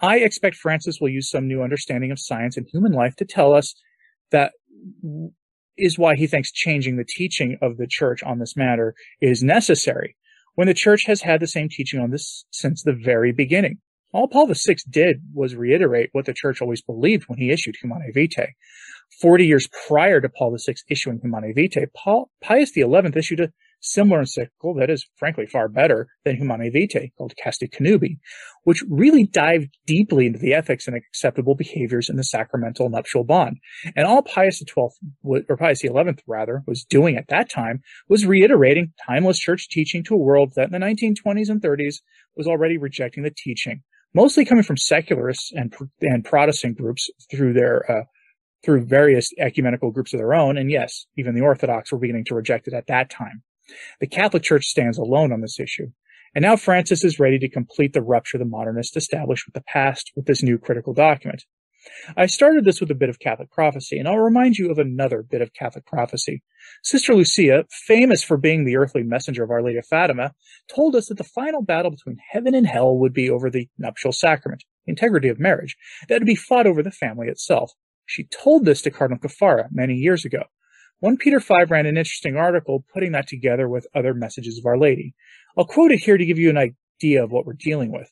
I 0.00 0.18
expect 0.18 0.56
Francis 0.56 0.98
will 1.00 1.08
use 1.08 1.30
some 1.30 1.48
new 1.48 1.62
understanding 1.62 2.10
of 2.10 2.20
science 2.20 2.56
and 2.56 2.66
human 2.70 2.92
life 2.92 3.16
to 3.16 3.24
tell 3.24 3.54
us 3.54 3.74
that 4.30 4.52
is 5.78 5.98
why 5.98 6.16
he 6.16 6.26
thinks 6.26 6.52
changing 6.52 6.96
the 6.96 7.06
teaching 7.08 7.56
of 7.62 7.78
the 7.78 7.86
church 7.88 8.22
on 8.22 8.38
this 8.38 8.56
matter 8.56 8.94
is 9.22 9.42
necessary 9.42 10.16
when 10.56 10.66
the 10.66 10.74
church 10.74 11.04
has 11.06 11.22
had 11.22 11.40
the 11.40 11.46
same 11.46 11.68
teaching 11.68 12.00
on 12.00 12.10
this 12.10 12.44
since 12.50 12.82
the 12.82 12.92
very 12.92 13.30
beginning. 13.30 13.78
All 14.12 14.26
Paul 14.26 14.46
VI 14.46 14.76
did 14.88 15.22
was 15.34 15.54
reiterate 15.54 16.10
what 16.12 16.24
the 16.24 16.32
church 16.32 16.60
always 16.60 16.82
believed 16.82 17.24
when 17.28 17.38
he 17.38 17.50
issued 17.50 17.76
Humanae 17.76 18.12
Vitae. 18.12 18.54
Forty 19.20 19.46
years 19.46 19.68
prior 19.86 20.20
to 20.20 20.28
Paul 20.28 20.56
VI 20.56 20.74
issuing 20.88 21.20
Humanae 21.20 21.52
Vitae, 21.52 21.86
Paul, 21.94 22.30
Pius 22.42 22.72
XI 22.72 22.82
issued 23.14 23.40
a 23.40 23.52
similar 23.80 24.20
encyclical 24.20 24.74
that 24.74 24.90
is 24.90 25.06
frankly 25.16 25.46
far 25.46 25.68
better 25.68 26.08
than 26.24 26.36
Humanae 26.36 26.70
Vitae 26.70 27.12
called 27.16 27.34
Casti 27.36 27.68
Connubii, 27.68 28.18
which 28.64 28.82
really 28.88 29.24
dived 29.24 29.76
deeply 29.86 30.26
into 30.26 30.38
the 30.38 30.54
ethics 30.54 30.86
and 30.86 30.96
acceptable 30.96 31.54
behaviors 31.54 32.08
in 32.08 32.16
the 32.16 32.24
sacramental 32.24 32.88
nuptial 32.88 33.24
bond. 33.24 33.58
And 33.94 34.06
all 34.06 34.22
Pius 34.22 34.58
XII, 34.58 35.44
or 35.48 35.56
Pius 35.56 35.80
XI 35.80 35.90
rather, 36.26 36.62
was 36.66 36.84
doing 36.84 37.16
at 37.16 37.28
that 37.28 37.48
time 37.48 37.82
was 38.08 38.26
reiterating 38.26 38.92
timeless 39.06 39.38
church 39.38 39.68
teaching 39.68 40.02
to 40.04 40.14
a 40.14 40.18
world 40.18 40.52
that 40.56 40.70
in 40.70 40.72
the 40.72 40.78
1920s 40.78 41.48
and 41.48 41.62
30s 41.62 41.96
was 42.36 42.46
already 42.46 42.78
rejecting 42.78 43.22
the 43.22 43.34
teaching, 43.36 43.82
mostly 44.14 44.44
coming 44.44 44.64
from 44.64 44.76
secularists 44.76 45.52
and, 45.52 45.74
and 46.00 46.24
Protestant 46.24 46.76
groups 46.76 47.10
through 47.30 47.52
their 47.52 47.90
uh, 47.90 48.04
through 48.64 48.84
various 48.84 49.30
ecumenical 49.38 49.92
groups 49.92 50.12
of 50.12 50.18
their 50.18 50.34
own. 50.34 50.56
And 50.58 50.70
yes, 50.70 51.06
even 51.16 51.34
the 51.34 51.42
Orthodox 51.42 51.92
were 51.92 51.98
beginning 51.98 52.24
to 52.24 52.34
reject 52.34 52.66
it 52.66 52.74
at 52.74 52.88
that 52.88 53.10
time. 53.10 53.42
The 54.00 54.06
Catholic 54.06 54.42
Church 54.42 54.66
stands 54.66 54.98
alone 54.98 55.32
on 55.32 55.40
this 55.40 55.60
issue. 55.60 55.88
And 56.34 56.42
now 56.42 56.56
Francis 56.56 57.02
is 57.02 57.18
ready 57.18 57.38
to 57.38 57.48
complete 57.48 57.92
the 57.92 58.02
rupture 58.02 58.38
the 58.38 58.44
modernists 58.44 58.96
established 58.96 59.46
with 59.46 59.54
the 59.54 59.64
past 59.66 60.12
with 60.14 60.26
this 60.26 60.42
new 60.42 60.58
critical 60.58 60.92
document. 60.92 61.44
I 62.16 62.26
started 62.26 62.64
this 62.64 62.80
with 62.80 62.90
a 62.90 62.96
bit 62.96 63.08
of 63.08 63.18
Catholic 63.18 63.50
prophecy, 63.50 63.98
and 63.98 64.08
I'll 64.08 64.18
remind 64.18 64.56
you 64.56 64.70
of 64.70 64.78
another 64.78 65.22
bit 65.22 65.40
of 65.40 65.52
Catholic 65.54 65.86
prophecy. 65.86 66.42
Sister 66.82 67.14
Lucia, 67.14 67.64
famous 67.70 68.22
for 68.22 68.36
being 68.36 68.64
the 68.64 68.76
earthly 68.76 69.02
messenger 69.02 69.44
of 69.44 69.50
Our 69.50 69.62
Lady 69.62 69.78
of 69.78 69.86
Fatima, 69.86 70.32
told 70.68 70.96
us 70.96 71.06
that 71.08 71.18
the 71.18 71.24
final 71.24 71.62
battle 71.62 71.90
between 71.90 72.18
heaven 72.30 72.54
and 72.54 72.66
hell 72.66 72.96
would 72.96 73.12
be 73.12 73.30
over 73.30 73.50
the 73.50 73.68
nuptial 73.78 74.12
sacrament, 74.12 74.64
the 74.84 74.90
integrity 74.90 75.28
of 75.28 75.38
marriage, 75.38 75.76
that 76.08 76.18
would 76.18 76.26
be 76.26 76.34
fought 76.34 76.66
over 76.66 76.82
the 76.82 76.90
family 76.90 77.28
itself. 77.28 77.72
She 78.04 78.24
told 78.24 78.64
this 78.64 78.82
to 78.82 78.90
Cardinal 78.90 79.20
Caffarra 79.20 79.68
many 79.70 79.94
years 79.94 80.24
ago. 80.24 80.44
1 81.00 81.18
Peter 81.18 81.40
5 81.40 81.70
ran 81.70 81.84
an 81.84 81.98
interesting 81.98 82.36
article 82.36 82.84
putting 82.92 83.12
that 83.12 83.28
together 83.28 83.68
with 83.68 83.86
other 83.94 84.14
messages 84.14 84.58
of 84.58 84.64
Our 84.64 84.78
Lady. 84.78 85.14
I'll 85.56 85.66
quote 85.66 85.92
it 85.92 86.00
here 86.00 86.16
to 86.16 86.24
give 86.24 86.38
you 86.38 86.48
an 86.48 86.56
idea 86.56 87.22
of 87.22 87.30
what 87.30 87.44
we're 87.44 87.52
dealing 87.52 87.92
with. 87.92 88.10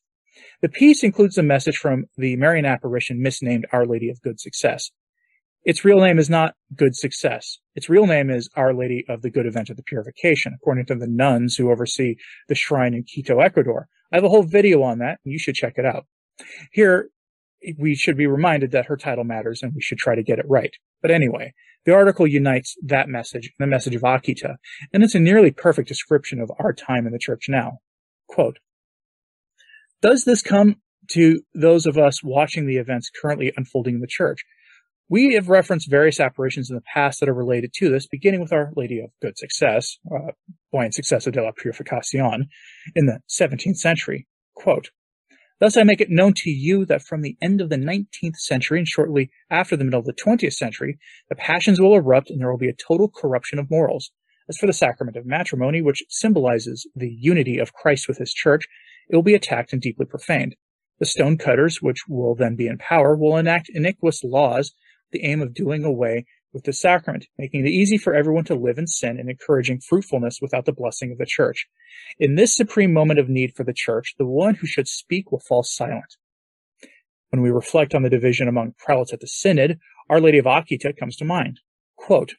The 0.61 0.69
piece 0.69 1.03
includes 1.03 1.39
a 1.39 1.43
message 1.43 1.79
from 1.79 2.05
the 2.19 2.37
Marian 2.37 2.67
apparition 2.67 3.23
misnamed 3.23 3.67
Our 3.73 3.87
Lady 3.87 4.11
of 4.11 4.21
Good 4.21 4.39
Success. 4.39 4.91
Its 5.65 5.83
real 5.83 6.01
name 6.01 6.19
is 6.19 6.29
not 6.29 6.57
Good 6.77 6.95
Success. 6.95 7.59
Its 7.75 7.89
real 7.89 8.07
name 8.07 8.29
is 8.29 8.51
Our 8.55 8.75
Lady 8.75 9.05
of 9.09 9.23
the 9.23 9.31
Good 9.31 9.47
Event 9.47 9.71
of 9.71 9.79
the 9.79 9.83
Purification, 9.83 10.53
according 10.55 10.85
to 10.87 10.95
the 10.95 11.07
nuns 11.09 11.57
who 11.57 11.71
oversee 11.71 12.17
the 12.49 12.55
shrine 12.55 12.93
in 12.93 13.05
Quito, 13.05 13.41
Ecuador. 13.41 13.89
I 14.13 14.17
have 14.17 14.25
a 14.25 14.29
whole 14.29 14.43
video 14.43 14.83
on 14.83 14.99
that, 14.99 15.21
and 15.25 15.33
you 15.33 15.39
should 15.39 15.55
check 15.55 15.75
it 15.79 15.87
out. 15.87 16.05
Here, 16.71 17.09
we 17.79 17.95
should 17.95 18.17
be 18.17 18.27
reminded 18.27 18.71
that 18.73 18.87
her 18.87 18.97
title 18.97 19.25
matters 19.25 19.63
and 19.63 19.75
we 19.75 19.81
should 19.81 19.99
try 19.99 20.15
to 20.15 20.23
get 20.23 20.39
it 20.39 20.47
right. 20.49 20.73
But 21.03 21.11
anyway, 21.11 21.55
the 21.85 21.95
article 21.95 22.27
unites 22.27 22.77
that 22.83 23.09
message 23.09 23.53
and 23.59 23.67
the 23.67 23.71
message 23.71 23.95
of 23.95 24.03
Akita, 24.03 24.57
and 24.93 25.03
it's 25.03 25.15
a 25.15 25.21
nearly 25.21 25.51
perfect 25.51 25.89
description 25.89 26.41
of 26.41 26.51
our 26.59 26.73
time 26.73 27.07
in 27.07 27.13
the 27.13 27.19
church 27.19 27.47
now. 27.49 27.79
Quote, 28.27 28.59
Does 30.01 30.25
this 30.25 30.43
come 30.43 30.77
to 31.09 31.43
those 31.55 31.87
of 31.87 31.99
us 31.99 32.23
watching 32.23 32.67
the 32.67 32.79
events 32.79 33.11
currently 33.21 33.53
unfolding 33.57 33.97
in 33.97 34.01
the 34.01 34.07
church? 34.07 34.45
We 35.11 35.35
have 35.35 35.51
referenced 35.51 35.91
various 35.91 36.19
apparitions 36.19 36.71
in 36.71 36.77
the 36.77 36.83
past 36.83 37.21
that 37.21 37.29
are 37.29 37.35
related 37.35 37.75
to 37.75 37.91
this, 37.91 38.07
beginning 38.07 38.41
with 38.41 38.55
Our 38.55 38.73
Lady 38.75 39.01
of 39.01 39.11
Good 39.21 39.37
Success, 39.37 39.99
uh, 40.11 40.33
Buon 40.73 40.91
Successo 40.91 41.31
della 41.31 41.53
Purificación, 41.53 42.47
in 42.95 43.05
the 43.05 43.21
17th 43.29 43.77
century. 43.77 44.27
Quote, 44.55 44.91
Thus 45.65 45.79
I 45.79 45.83
make 45.83 46.03
it 46.03 46.11
known 46.11 46.35
to 46.35 46.51
you 46.51 46.85
that 46.85 47.01
from 47.01 47.23
the 47.23 47.39
end 47.41 47.63
of 47.63 47.71
the 47.71 47.79
19th 47.79 48.37
century 48.37 48.79
and 48.79 48.87
shortly 48.87 49.31
after 49.49 49.79
the 49.79 49.85
middle 49.85 50.01
of 50.01 50.05
the 50.05 50.13
20th 50.13 50.53
century, 50.53 50.99
the 51.31 51.35
passions 51.35 51.81
will 51.81 51.95
erupt 51.95 52.29
and 52.29 52.39
there 52.39 52.51
will 52.51 52.59
be 52.59 52.69
a 52.69 52.75
total 52.75 53.09
corruption 53.09 53.59
of 53.59 53.71
morals. 53.71 54.11
As 54.47 54.59
for 54.59 54.67
the 54.67 54.75
sacrament 54.75 55.17
of 55.17 55.25
matrimony, 55.25 55.81
which 55.81 56.05
symbolizes 56.11 56.87
the 56.95 57.09
unity 57.09 57.57
of 57.57 57.73
Christ 57.73 58.09
with 58.09 58.19
his 58.19 58.35
church, 58.35 58.67
it 59.09 59.17
will 59.17 59.23
be 59.23 59.33
attacked 59.33 59.73
and 59.73 59.81
deeply 59.81 60.05
profaned. 60.05 60.55
The 60.99 61.07
stone 61.07 61.39
cutters, 61.39 61.81
which 61.81 62.07
will 62.07 62.35
then 62.35 62.57
be 62.57 62.67
in 62.67 62.77
power, 62.77 63.17
will 63.17 63.39
enact 63.39 63.71
iniquitous 63.73 64.23
laws 64.23 64.75
the 65.13 65.25
aim 65.25 65.41
of 65.41 65.55
doing 65.55 65.83
away 65.83 66.27
with 66.55 66.65
the 66.65 66.73
sacrament, 66.73 67.27
making 67.37 67.67
it 67.67 67.71
easy 67.71 67.99
for 67.99 68.15
everyone 68.15 68.45
to 68.45 68.55
live 68.55 68.79
in 68.79 68.87
sin 68.87 69.19
and 69.19 69.29
encouraging 69.29 69.81
fruitfulness 69.81 70.39
without 70.41 70.65
the 70.65 70.73
blessing 70.73 71.11
of 71.11 71.19
the 71.19 71.27
church. 71.27 71.67
In 72.19 72.37
this 72.37 72.57
supreme 72.57 72.93
moment 72.93 73.19
of 73.19 73.29
need 73.29 73.55
for 73.55 73.65
the 73.65 73.75
church, 73.75 74.15
the 74.17 74.27
one 74.27 74.55
who 74.55 74.67
should 74.67 74.89
speak 74.89 75.33
will 75.33 75.41
fall 75.41 75.65
silent. 75.65 76.17
When 77.31 77.43
we 77.43 77.51
reflect 77.51 77.95
on 77.95 78.03
the 78.03 78.09
division 78.11 78.47
among 78.47 78.75
prelates 78.79 79.13
at 79.13 79.21
the 79.21 79.27
synod, 79.27 79.81
Our 80.09 80.21
Lady 80.21 80.39
of 80.39 80.45
Akita 80.45 80.97
comes 80.97 81.17
to 81.17 81.25
mind. 81.25 81.59
Quote, 81.97 82.35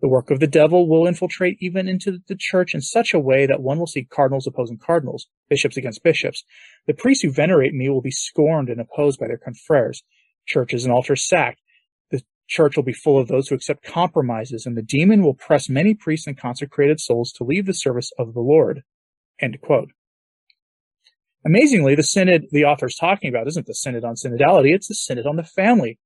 the 0.00 0.08
work 0.08 0.30
of 0.30 0.40
the 0.40 0.46
devil 0.46 0.88
will 0.88 1.06
infiltrate 1.06 1.58
even 1.60 1.88
into 1.88 2.20
the 2.26 2.36
church 2.38 2.72
in 2.72 2.80
such 2.80 3.12
a 3.12 3.18
way 3.18 3.44
that 3.44 3.60
one 3.60 3.78
will 3.78 3.86
see 3.86 4.04
cardinals 4.04 4.46
opposing 4.46 4.78
cardinals, 4.78 5.26
bishops 5.50 5.76
against 5.76 6.02
bishops. 6.02 6.44
The 6.86 6.94
priests 6.94 7.22
who 7.22 7.30
venerate 7.30 7.74
me 7.74 7.90
will 7.90 8.00
be 8.00 8.10
scorned 8.10 8.70
and 8.70 8.80
opposed 8.80 9.20
by 9.20 9.26
their 9.26 9.36
confreres, 9.36 10.02
churches 10.46 10.84
and 10.84 10.92
altars 10.92 11.28
sacked, 11.28 11.60
church 12.48 12.76
will 12.76 12.82
be 12.82 12.92
full 12.92 13.18
of 13.20 13.28
those 13.28 13.48
who 13.48 13.54
accept 13.54 13.84
compromises, 13.84 14.66
and 14.66 14.76
the 14.76 14.82
demon 14.82 15.22
will 15.22 15.34
press 15.34 15.68
many 15.68 15.94
priests 15.94 16.26
and 16.26 16.36
consecrated 16.36 17.00
souls 17.00 17.32
to 17.32 17.44
leave 17.44 17.66
the 17.66 17.74
service 17.74 18.10
of 18.18 18.34
the 18.34 18.40
Lord. 18.40 18.82
End 19.40 19.60
quote. 19.60 19.90
Amazingly, 21.46 21.94
the 21.94 22.02
synod 22.02 22.46
the 22.50 22.64
author 22.64 22.86
is 22.86 22.96
talking 22.96 23.28
about 23.28 23.46
isn't 23.46 23.66
the 23.66 23.74
synod 23.74 24.04
on 24.04 24.16
synodality, 24.16 24.74
it's 24.74 24.88
the 24.88 24.94
synod 24.94 25.26
on 25.26 25.36
the 25.36 25.44
family, 25.44 25.98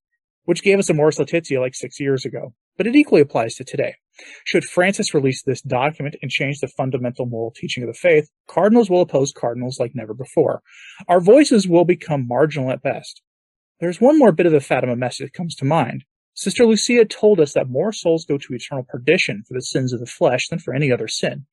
which 0.45 0.63
gave 0.63 0.79
us 0.79 0.91
Amoris 0.91 1.19
Laetitia 1.19 1.61
like 1.61 1.75
six 1.75 1.99
years 1.99 2.25
ago. 2.25 2.55
But 2.77 2.87
it 2.87 2.97
equally 2.97 3.21
applies 3.21 3.55
to 3.57 3.65
today. 3.65 3.95
Should 4.45 4.65
Francis 4.65 5.15
release 5.15 5.43
this 5.43 5.63
document 5.63 6.17
and 6.23 6.31
change 6.31 6.61
the 6.61 6.69
fundamental 6.69 7.27
moral 7.27 7.51
teaching 7.51 7.83
of 7.83 7.89
the 7.89 7.95
faith, 7.95 8.31
cardinals 8.47 8.91
will 8.91 9.01
oppose 9.01 9.33
cardinals 9.33 9.79
like 9.79 9.95
never 9.95 10.15
before. 10.15 10.63
Our 11.09 11.21
voices 11.21 11.69
will 11.69 11.85
become 11.85 12.29
marginal 12.29 12.71
at 12.71 12.83
best. 12.83 13.23
There's 13.81 14.01
one 14.01 14.19
more 14.19 14.33
bit 14.33 14.47
of 14.47 14.53
the 14.53 14.61
Fatima 14.61 14.97
message 14.97 15.27
that 15.27 15.37
comes 15.37 15.55
to 15.57 15.65
mind. 15.65 16.05
Sister 16.35 16.65
Lucia 16.65 17.05
told 17.05 17.41
us 17.41 17.53
that 17.53 17.69
more 17.69 17.93
souls 17.93 18.25
go 18.25 18.39
to 18.39 18.55
eternal 18.55 18.85
perdition 18.85 19.43
for 19.47 19.55
the 19.55 19.61
sins 19.61 19.93
of 19.93 20.01
the 20.01 20.07
flesh 20.07 20.49
than 20.49 20.59
for 20.59 20.75
any 20.75 20.91
other 20.91 21.09
sin. 21.09 21.47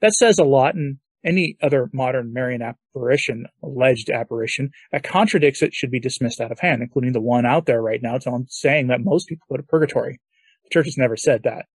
That 0.00 0.14
says 0.14 0.38
a 0.38 0.44
lot, 0.44 0.74
and 0.74 0.98
any 1.24 1.56
other 1.62 1.88
modern 1.92 2.32
Marian 2.32 2.62
apparition, 2.62 3.46
alleged 3.62 4.10
apparition, 4.10 4.70
that 4.90 5.04
contradicts 5.04 5.62
it 5.62 5.74
should 5.74 5.90
be 5.90 6.00
dismissed 6.00 6.40
out 6.40 6.50
of 6.50 6.58
hand, 6.58 6.82
including 6.82 7.12
the 7.12 7.20
one 7.20 7.46
out 7.46 7.66
there 7.66 7.80
right 7.80 8.02
now 8.02 8.18
telling, 8.18 8.46
saying 8.48 8.88
that 8.88 9.00
most 9.00 9.28
people 9.28 9.46
go 9.48 9.56
to 9.56 9.62
purgatory. 9.62 10.20
The 10.64 10.70
church 10.70 10.86
has 10.86 10.98
never 10.98 11.16
said 11.16 11.42
that. 11.44 11.66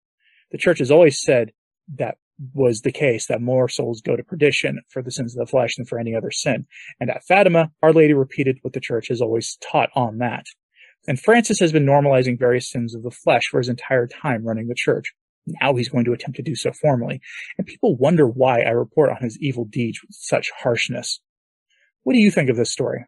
The 0.51 0.57
church 0.57 0.79
has 0.79 0.91
always 0.91 1.21
said 1.21 1.51
that 1.95 2.17
was 2.53 2.81
the 2.81 2.91
case, 2.91 3.27
that 3.27 3.41
more 3.41 3.67
souls 3.67 4.01
go 4.01 4.15
to 4.15 4.23
perdition 4.23 4.81
for 4.89 5.01
the 5.01 5.11
sins 5.11 5.35
of 5.35 5.45
the 5.45 5.49
flesh 5.49 5.75
than 5.75 5.85
for 5.85 5.99
any 5.99 6.15
other 6.15 6.31
sin. 6.31 6.65
And 6.99 7.09
at 7.09 7.23
Fatima, 7.23 7.71
Our 7.81 7.93
Lady 7.93 8.13
repeated 8.13 8.59
what 8.61 8.73
the 8.73 8.79
church 8.79 9.07
has 9.07 9.21
always 9.21 9.57
taught 9.61 9.89
on 9.95 10.19
that. 10.19 10.45
And 11.07 11.19
Francis 11.19 11.59
has 11.59 11.71
been 11.71 11.85
normalizing 11.85 12.37
various 12.37 12.69
sins 12.69 12.93
of 12.93 13.03
the 13.03 13.11
flesh 13.11 13.47
for 13.47 13.59
his 13.59 13.69
entire 13.69 14.07
time 14.07 14.45
running 14.45 14.67
the 14.67 14.75
church. 14.75 15.13
Now 15.61 15.75
he's 15.75 15.89
going 15.89 16.05
to 16.05 16.13
attempt 16.13 16.35
to 16.37 16.43
do 16.43 16.55
so 16.55 16.71
formally. 16.73 17.21
And 17.57 17.65
people 17.65 17.95
wonder 17.95 18.27
why 18.27 18.61
I 18.61 18.71
report 18.71 19.09
on 19.09 19.21
his 19.21 19.37
evil 19.39 19.65
deeds 19.65 20.01
with 20.01 20.13
such 20.13 20.51
harshness. 20.59 21.21
What 22.03 22.13
do 22.13 22.19
you 22.19 22.31
think 22.31 22.49
of 22.49 22.57
this 22.57 22.71
story? 22.71 23.05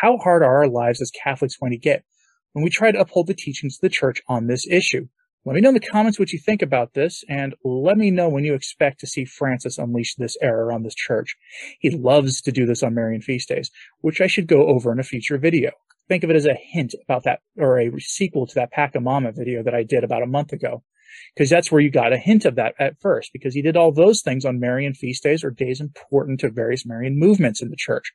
How 0.00 0.16
hard 0.16 0.42
are 0.42 0.56
our 0.58 0.68
lives 0.68 1.00
as 1.00 1.10
Catholics 1.10 1.56
going 1.56 1.72
to 1.72 1.78
get 1.78 2.04
when 2.52 2.64
we 2.64 2.70
try 2.70 2.90
to 2.90 2.98
uphold 2.98 3.26
the 3.26 3.34
teachings 3.34 3.76
of 3.76 3.82
the 3.82 3.88
church 3.88 4.20
on 4.28 4.46
this 4.46 4.66
issue. 4.66 5.06
Let 5.44 5.54
me 5.54 5.60
know 5.60 5.68
in 5.68 5.74
the 5.74 5.80
comments 5.80 6.18
what 6.18 6.32
you 6.32 6.38
think 6.38 6.60
about 6.60 6.94
this, 6.94 7.24
and 7.28 7.54
let 7.64 7.96
me 7.96 8.10
know 8.10 8.28
when 8.28 8.44
you 8.44 8.54
expect 8.54 9.00
to 9.00 9.06
see 9.06 9.24
Francis 9.24 9.78
unleash 9.78 10.16
this 10.16 10.36
error 10.42 10.72
on 10.72 10.82
this 10.82 10.94
church. 10.94 11.36
He 11.78 11.90
loves 11.90 12.42
to 12.42 12.52
do 12.52 12.66
this 12.66 12.82
on 12.82 12.94
Marian 12.94 13.22
feast 13.22 13.48
days, 13.48 13.70
which 14.00 14.20
I 14.20 14.26
should 14.26 14.46
go 14.46 14.66
over 14.66 14.92
in 14.92 14.98
a 14.98 15.04
future 15.04 15.38
video. 15.38 15.70
Think 16.08 16.24
of 16.24 16.30
it 16.30 16.36
as 16.36 16.46
a 16.46 16.54
hint 16.54 16.94
about 17.04 17.24
that, 17.24 17.40
or 17.56 17.78
a 17.78 18.00
sequel 18.00 18.46
to 18.46 18.54
that 18.54 18.72
Pachamama 18.72 19.36
video 19.36 19.62
that 19.62 19.74
I 19.74 19.82
did 19.82 20.04
about 20.04 20.22
a 20.22 20.26
month 20.26 20.52
ago. 20.52 20.82
Because 21.34 21.50
that's 21.50 21.70
where 21.70 21.80
you 21.80 21.90
got 21.90 22.12
a 22.12 22.18
hint 22.18 22.44
of 22.44 22.56
that 22.56 22.74
at 22.78 23.00
first, 23.00 23.30
because 23.32 23.54
he 23.54 23.62
did 23.62 23.76
all 23.76 23.92
those 23.92 24.22
things 24.22 24.44
on 24.44 24.60
Marian 24.60 24.94
feast 24.94 25.22
days 25.22 25.42
or 25.42 25.50
days 25.50 25.80
important 25.80 26.40
to 26.40 26.50
various 26.50 26.86
Marian 26.86 27.18
movements 27.18 27.62
in 27.62 27.70
the 27.70 27.76
church. 27.76 28.12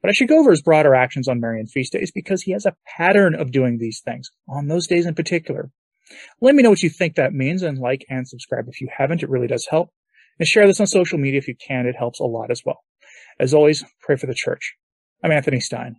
But 0.00 0.08
I 0.08 0.12
should 0.12 0.28
go 0.28 0.38
over 0.38 0.50
his 0.50 0.62
broader 0.62 0.94
actions 0.94 1.28
on 1.28 1.40
Marian 1.40 1.66
feast 1.66 1.92
days 1.92 2.10
because 2.10 2.42
he 2.42 2.52
has 2.52 2.66
a 2.66 2.76
pattern 2.86 3.34
of 3.34 3.52
doing 3.52 3.78
these 3.78 4.00
things 4.00 4.30
on 4.48 4.66
those 4.66 4.86
days 4.86 5.06
in 5.06 5.14
particular. 5.14 5.70
Let 6.40 6.54
me 6.54 6.62
know 6.62 6.70
what 6.70 6.82
you 6.82 6.90
think 6.90 7.14
that 7.14 7.32
means 7.32 7.62
and 7.62 7.78
like 7.78 8.04
and 8.08 8.26
subscribe 8.26 8.66
if 8.68 8.80
you 8.80 8.88
haven't. 8.96 9.22
It 9.22 9.30
really 9.30 9.46
does 9.46 9.66
help. 9.66 9.90
And 10.38 10.48
share 10.48 10.66
this 10.66 10.80
on 10.80 10.86
social 10.86 11.18
media 11.18 11.38
if 11.38 11.48
you 11.48 11.54
can. 11.54 11.86
It 11.86 11.96
helps 11.96 12.20
a 12.20 12.24
lot 12.24 12.50
as 12.50 12.62
well. 12.64 12.82
As 13.38 13.54
always, 13.54 13.84
pray 14.00 14.16
for 14.16 14.26
the 14.26 14.34
church. 14.34 14.74
I'm 15.22 15.30
Anthony 15.30 15.60
Stine. 15.60 15.96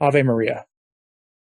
Ave 0.00 0.22
Maria. 0.22 0.66